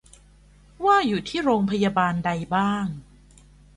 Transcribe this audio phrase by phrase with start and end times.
[0.85, 2.87] ว่าอยู่ที่โรงพยาบาลใดบ้าง